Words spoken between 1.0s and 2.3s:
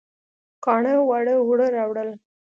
واړه اوړه راوړل